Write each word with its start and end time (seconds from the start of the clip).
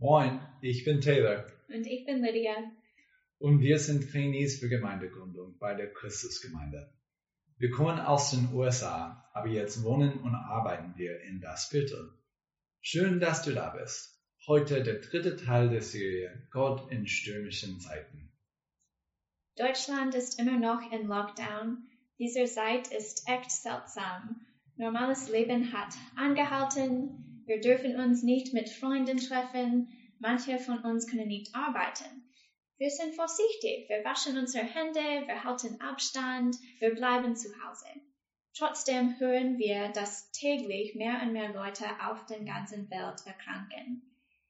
Moin, 0.00 0.40
ich 0.60 0.84
bin 0.84 1.00
Taylor 1.00 1.44
Und 1.68 1.84
ich 1.86 2.04
bin 2.06 2.22
Lydia. 2.22 2.54
und 3.38 3.60
wir 3.60 3.78
sind 3.80 4.10
Trainees 4.10 4.60
für 4.60 4.68
Gemeindegründung 4.68 5.58
bei 5.58 5.74
der 5.74 5.92
Christusgemeinde. 5.92 6.92
Wir 7.56 7.70
kommen 7.70 7.98
aus 7.98 8.30
den 8.30 8.52
USA, 8.52 9.28
aber 9.34 9.48
jetzt 9.48 9.82
wohnen 9.82 10.20
und 10.20 10.34
arbeiten 10.36 10.94
wir 10.96 11.20
in 11.22 11.40
das 11.40 11.66
Viertel. 11.66 12.12
Schön, 12.80 13.18
dass 13.18 13.42
du 13.42 13.52
da 13.52 13.70
bist. 13.70 14.22
Heute 14.46 14.82
der 14.84 15.00
dritte 15.00 15.36
Teil 15.36 15.68
der 15.68 15.82
Serie 15.82 16.46
Gott 16.52 16.90
in 16.92 17.06
stürmischen 17.08 17.80
Zeiten. 17.80 18.30
Deutschland 19.56 20.14
ist 20.14 20.38
immer 20.38 20.58
noch 20.60 20.92
in 20.92 21.08
Lockdown. 21.08 21.88
Diese 22.20 22.44
Zeit 22.44 22.92
ist 22.92 23.28
echt 23.28 23.50
seltsam. 23.50 24.46
Normales 24.76 25.28
Leben 25.28 25.72
hat 25.72 25.92
angehalten. 26.16 27.37
Wir 27.48 27.62
dürfen 27.62 27.96
uns 27.98 28.22
nicht 28.22 28.52
mit 28.52 28.68
Freunden 28.68 29.16
treffen. 29.16 29.88
Manche 30.18 30.58
von 30.58 30.80
uns 30.80 31.06
können 31.06 31.28
nicht 31.28 31.54
arbeiten. 31.54 32.30
Wir 32.76 32.90
sind 32.90 33.14
vorsichtig. 33.14 33.88
Wir 33.88 34.04
waschen 34.04 34.36
unsere 34.36 34.66
Hände. 34.66 35.00
Wir 35.00 35.44
halten 35.44 35.80
Abstand. 35.80 36.56
Wir 36.78 36.94
bleiben 36.94 37.34
zu 37.36 37.48
Hause. 37.64 37.86
Trotzdem 38.54 39.18
hören 39.18 39.56
wir, 39.56 39.88
dass 39.88 40.30
täglich 40.32 40.94
mehr 40.94 41.22
und 41.22 41.32
mehr 41.32 41.50
Leute 41.54 41.86
auf 42.06 42.26
der 42.26 42.40
ganzen 42.40 42.90
Welt 42.90 43.22
erkranken. 43.24 44.02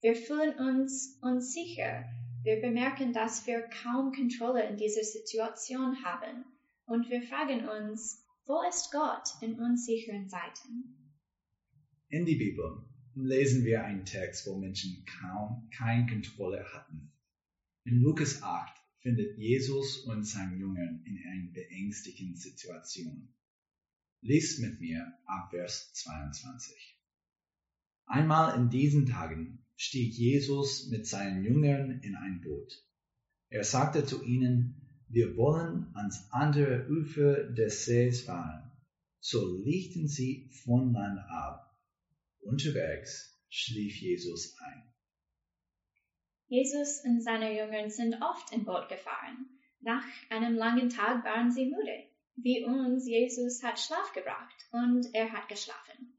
Wir 0.00 0.16
fühlen 0.16 0.58
uns 0.58 1.16
unsicher. 1.22 2.04
Wir 2.42 2.60
bemerken, 2.60 3.12
dass 3.12 3.46
wir 3.46 3.68
kaum 3.84 4.10
Kontrolle 4.10 4.64
in 4.64 4.76
dieser 4.76 5.04
Situation 5.04 6.04
haben. 6.04 6.44
Und 6.86 7.08
wir 7.08 7.22
fragen 7.22 7.68
uns, 7.68 8.26
wo 8.46 8.60
ist 8.68 8.90
Gott 8.90 9.28
in 9.42 9.60
unsicheren 9.60 10.28
Zeiten? 10.28 10.96
In 12.12 12.26
die 12.26 12.34
Bibel 12.34 12.84
lesen 13.14 13.64
wir 13.64 13.84
einen 13.84 14.04
Text, 14.04 14.44
wo 14.48 14.58
Menschen 14.58 15.04
kaum 15.20 15.70
keine 15.70 16.10
Kontrolle 16.10 16.64
hatten. 16.72 17.12
In 17.84 18.00
Lukas 18.00 18.42
8 18.42 18.76
findet 18.98 19.38
Jesus 19.38 19.98
und 19.98 20.24
sein 20.24 20.58
Jüngern 20.58 21.04
in 21.04 21.22
einer 21.24 21.52
beängstigenden 21.52 22.34
Situation. 22.34 23.32
Lies 24.22 24.58
mit 24.58 24.80
mir 24.80 25.06
ab 25.24 25.50
Vers 25.50 25.92
22. 25.94 26.98
Einmal 28.06 28.58
in 28.58 28.70
diesen 28.70 29.06
Tagen 29.06 29.64
stieg 29.76 30.12
Jesus 30.12 30.88
mit 30.88 31.06
seinen 31.06 31.44
Jüngern 31.44 32.00
in 32.00 32.16
ein 32.16 32.40
Boot. 32.40 32.84
Er 33.50 33.62
sagte 33.62 34.04
zu 34.04 34.24
ihnen, 34.24 35.04
wir 35.06 35.36
wollen 35.36 35.94
ans 35.94 36.26
andere 36.32 36.88
Ufer 36.90 37.44
des 37.44 37.84
Sees 37.84 38.22
fahren. 38.22 38.72
So 39.20 39.62
legten 39.62 40.08
sie 40.08 40.50
von 40.64 40.92
Land 40.92 41.20
ab. 41.28 41.69
Unterwegs 42.40 43.38
schlief 43.48 44.00
Jesus 44.00 44.56
ein. 44.60 44.92
Jesus 46.48 47.00
und 47.04 47.22
seine 47.22 47.56
Jünger 47.56 47.88
sind 47.90 48.16
oft 48.22 48.52
im 48.52 48.64
Boot 48.64 48.88
gefahren. 48.88 49.60
Nach 49.80 50.04
einem 50.30 50.56
langen 50.56 50.88
Tag 50.88 51.24
waren 51.24 51.52
sie 51.52 51.66
müde. 51.66 52.10
Wie 52.36 52.64
uns, 52.64 53.06
Jesus 53.06 53.62
hat 53.62 53.78
Schlaf 53.78 54.12
gebracht 54.12 54.66
und 54.72 55.14
er 55.14 55.32
hat 55.32 55.48
geschlafen. 55.48 56.18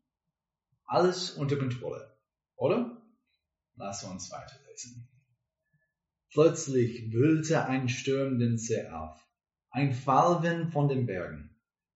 Alles 0.85 1.31
unter 1.31 1.57
Kontrolle, 1.57 2.17
oder? 2.55 3.01
Lass 3.75 4.03
uns 4.03 4.31
weiterlesen. 4.31 5.07
Plötzlich 6.31 7.11
wühlte 7.11 7.65
ein 7.65 7.89
Sturm 7.89 8.39
den 8.39 8.57
See 8.57 8.87
auf, 8.87 9.19
ein 9.69 9.93
Fallwind 9.93 10.71
von 10.71 10.87
den 10.87 11.05
Bergen. 11.05 11.50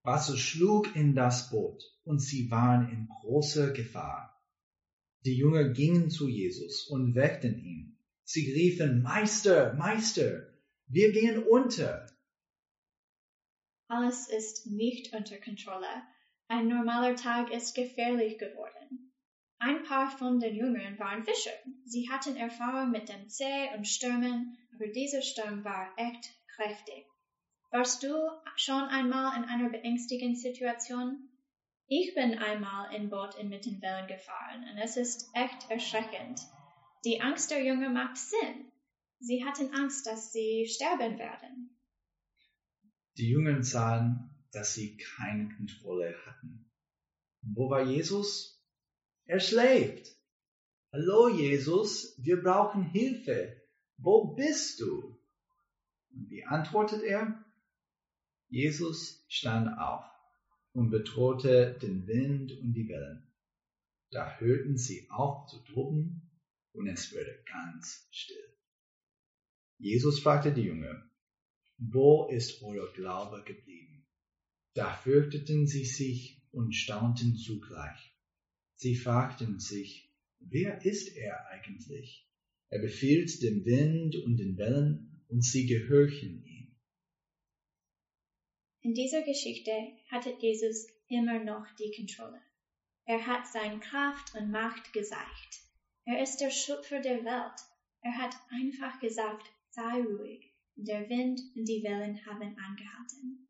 Wasser 0.06 0.36
schlug 0.36 0.94
in 0.94 1.16
das 1.16 1.50
Boot 1.50 1.82
und 2.04 2.20
sie 2.20 2.48
waren 2.50 2.88
in 2.90 3.08
großer 3.08 3.72
Gefahr. 3.72 4.40
Die 5.24 5.36
Jünger 5.36 5.70
gingen 5.70 6.10
zu 6.10 6.28
Jesus 6.28 6.86
und 6.86 7.16
weckten 7.16 7.58
ihn. 7.58 7.98
Sie 8.22 8.52
riefen, 8.52 9.02
Meister, 9.02 9.74
Meister, 9.74 10.46
wir 10.86 11.10
gehen 11.10 11.42
unter. 11.42 12.06
Alles 13.88 14.28
ist 14.28 14.66
nicht 14.68 15.12
unter 15.12 15.38
Kontrolle. 15.38 16.02
Ein 16.46 16.68
normaler 16.68 17.16
Tag 17.16 17.50
ist 17.50 17.74
gefährlich 17.74 18.38
geworden. 18.38 19.12
Ein 19.58 19.82
paar 19.82 20.16
von 20.16 20.38
den 20.38 20.54
Jüngern 20.54 20.98
waren 21.00 21.24
Fischer. 21.24 21.50
Sie 21.84 22.08
hatten 22.08 22.36
Erfahrung 22.36 22.92
mit 22.92 23.08
dem 23.08 23.28
See 23.28 23.68
und 23.76 23.88
Stürmen, 23.88 24.56
aber 24.72 24.86
dieser 24.86 25.22
Sturm 25.22 25.64
war 25.64 25.92
echt 25.96 26.30
kräftig. 26.54 27.06
Warst 27.70 28.02
du 28.02 28.14
schon 28.56 28.84
einmal 28.84 29.36
in 29.36 29.44
einer 29.48 29.70
beängstigenden 29.70 30.36
Situation? 30.36 31.28
Ich 31.88 32.14
bin 32.14 32.38
einmal 32.38 32.94
in 32.94 33.10
Boot 33.10 33.36
inmitten 33.38 33.80
Wellen 33.82 34.06
gefahren 34.06 34.64
und 34.70 34.78
es 34.78 34.96
ist 34.96 35.30
echt 35.34 35.70
erschreckend. 35.70 36.40
Die 37.04 37.20
Angst 37.20 37.50
der 37.50 37.64
Jünger 37.64 37.90
macht 37.90 38.16
Sinn. 38.16 38.72
Sie 39.20 39.44
hatten 39.44 39.72
Angst, 39.74 40.06
dass 40.06 40.32
sie 40.32 40.66
sterben 40.66 41.18
werden. 41.18 41.78
Die 43.16 43.28
Jünger 43.28 43.62
sahen, 43.62 44.30
dass 44.52 44.74
sie 44.74 44.96
keine 44.96 45.48
Kontrolle 45.54 46.14
hatten. 46.26 46.70
Wo 47.42 47.70
war 47.70 47.82
Jesus? 47.82 48.62
Er 49.24 49.40
schläft. 49.40 50.08
Hallo 50.92 51.28
Jesus, 51.28 52.14
wir 52.18 52.42
brauchen 52.42 52.82
Hilfe. 52.84 53.60
Wo 53.96 54.34
bist 54.34 54.80
du? 54.80 55.18
Und 56.10 56.30
wie 56.30 56.44
antwortet 56.44 57.02
er? 57.02 57.44
Jesus 58.48 59.24
stand 59.28 59.78
auf 59.78 60.04
und 60.72 60.90
bedrohte 60.90 61.78
den 61.82 62.06
Wind 62.06 62.52
und 62.52 62.72
die 62.72 62.88
Wellen. 62.88 63.26
Da 64.10 64.38
hörten 64.38 64.76
sie 64.76 65.08
auf 65.10 65.48
zu 65.48 65.58
toben 65.64 66.30
und 66.72 66.86
es 66.86 67.12
wurde 67.12 67.42
ganz 67.44 68.06
still. 68.10 68.56
Jesus 69.78 70.20
fragte 70.20 70.52
die 70.52 70.62
Jünger, 70.62 71.10
wo 71.78 72.28
ist 72.28 72.62
euer 72.62 72.92
Glaube 72.92 73.42
geblieben? 73.44 74.06
Da 74.74 74.94
fürchteten 74.94 75.66
sie 75.66 75.84
sich 75.84 76.42
und 76.50 76.74
staunten 76.74 77.36
zugleich. 77.36 78.14
Sie 78.76 78.94
fragten 78.94 79.58
sich, 79.58 80.12
wer 80.38 80.84
ist 80.84 81.16
er 81.16 81.48
eigentlich? 81.48 82.28
Er 82.68 82.80
befiehlt 82.80 83.42
dem 83.42 83.64
Wind 83.64 84.16
und 84.16 84.36
den 84.36 84.56
Wellen 84.56 85.24
und 85.28 85.42
sie 85.42 85.66
gehorchen 85.66 86.44
ihm. 86.44 86.55
In 88.86 88.94
dieser 88.94 89.22
Geschichte 89.22 89.72
hatte 90.12 90.32
Jesus 90.38 90.86
immer 91.08 91.40
noch 91.40 91.66
die 91.76 91.90
Kontrolle. 91.90 92.40
Er 93.04 93.26
hat 93.26 93.44
seine 93.44 93.80
Kraft 93.80 94.36
und 94.36 94.52
Macht 94.52 94.92
gezeigt. 94.92 95.60
Er 96.04 96.22
ist 96.22 96.36
der 96.36 96.50
Schöpfer 96.50 97.00
der 97.00 97.24
Welt. 97.24 97.60
Er 98.02 98.16
hat 98.16 98.36
einfach 98.48 99.00
gesagt, 99.00 99.44
sei 99.70 100.04
ruhig. 100.04 100.54
Der 100.76 101.08
Wind 101.08 101.40
und 101.56 101.64
die 101.64 101.82
Wellen 101.82 102.24
haben 102.26 102.56
angehalten. 102.56 103.48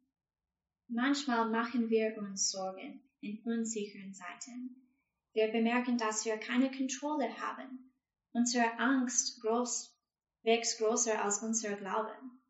Manchmal 0.89 1.51
machen 1.51 1.91
wir 1.91 2.17
uns 2.17 2.51
Sorgen 2.51 3.03
in 3.21 3.39
unsicheren 3.45 4.15
Zeiten. 4.15 4.91
Wir 5.35 5.49
bemerken, 5.49 5.99
dass 5.99 6.25
wir 6.25 6.39
keine 6.39 6.71
Kontrolle 6.71 7.29
haben. 7.39 7.93
Unsere 8.33 8.79
Angst 8.79 9.43
groß, 9.43 9.95
wächst 10.45 10.79
größer 10.79 11.23
als 11.23 11.43
unser 11.43 11.77
Glauben. 11.77 12.41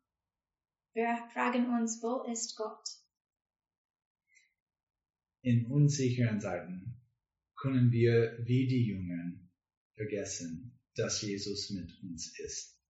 Wir 0.97 1.15
fragen 1.31 1.67
uns, 1.79 2.01
wo 2.01 2.23
ist 2.23 2.55
Gott? 2.55 2.83
In 5.43 5.67
unsicheren 5.67 6.41
Zeiten 6.41 6.99
können 7.55 7.91
wir 7.91 8.35
wie 8.47 8.65
die 8.65 8.87
Jüngern 8.87 9.47
vergessen, 9.93 10.79
dass 10.95 11.21
Jesus 11.21 11.69
mit 11.69 12.01
uns 12.01 12.39
ist. 12.39 12.81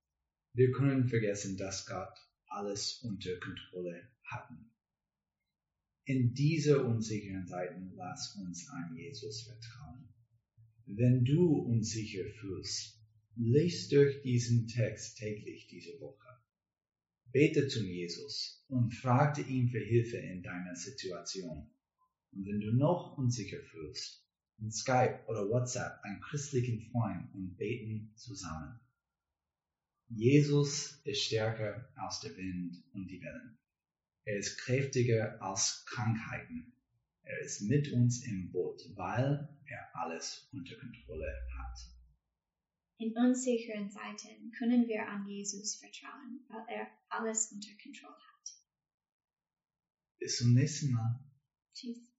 Wir 0.53 0.71
können 0.71 1.09
vergessen, 1.09 1.57
dass 1.57 1.85
Gott 1.85 2.17
alles 2.45 3.01
unter 3.03 3.37
Kontrolle 3.41 4.09
hat. 4.23 4.51
In 6.05 6.33
diese 6.33 6.85
unsicheren 6.85 7.45
Zeiten 7.45 7.91
lass 7.97 8.37
uns 8.37 8.69
an 8.69 8.95
Jesus 8.95 9.41
vertrauen. 9.41 10.07
Wenn 10.85 11.25
du 11.25 11.57
unsicher 11.57 12.23
fühlst, 12.39 13.01
lies 13.35 13.89
durch 13.89 14.21
diesen 14.21 14.65
Text 14.69 15.17
täglich 15.17 15.67
diese 15.67 15.99
Woche. 15.99 16.26
Bete 17.31 17.67
zum 17.67 17.85
Jesus 17.85 18.65
und 18.69 18.93
fragte 18.93 19.41
ihn 19.41 19.69
für 19.69 19.79
Hilfe 19.79 20.17
in 20.17 20.43
deiner 20.43 20.75
Situation. 20.75 21.69
Und 22.31 22.45
wenn 22.45 22.59
du 22.59 22.73
noch 22.73 23.17
unsicher 23.17 23.59
fühlst, 23.61 24.27
in 24.59 24.71
Skype 24.71 25.23
oder 25.27 25.49
WhatsApp 25.49 25.99
einen 26.03 26.21
christlichen 26.21 26.81
Freund 26.91 27.33
und 27.33 27.57
beten 27.57 28.11
zusammen. 28.15 28.79
Jesus 30.09 31.01
ist 31.03 31.21
stärker 31.21 31.91
als 31.95 32.21
der 32.21 32.35
Wind 32.37 32.83
und 32.93 33.07
die 33.07 33.21
Wellen. 33.21 33.57
Er 34.23 34.37
ist 34.37 34.57
kräftiger 34.57 35.41
als 35.41 35.85
Krankheiten. 35.85 36.73
Er 37.23 37.39
ist 37.41 37.61
mit 37.61 37.91
uns 37.91 38.25
im 38.25 38.51
Boot, 38.51 38.81
weil 38.95 39.49
er 39.65 39.95
alles 39.95 40.49
unter 40.53 40.75
Kontrolle 40.75 41.31
hat. 41.57 41.96
In 42.99 43.15
unsicheren 43.15 43.91
Zeiten 43.91 44.51
können 44.57 44.87
wir 44.87 45.07
an 45.07 45.27
Jesus 45.27 45.75
vertrauen, 45.75 46.43
weil 46.47 46.65
er 46.67 46.87
alles 47.09 47.51
unter 47.51 47.69
Kontrolle 47.81 48.15
hat. 48.15 48.49
Bis 50.19 50.37
zum 50.37 50.53
nächsten 50.55 50.91
Mal. 50.93 51.19
Tschüss. 51.73 52.16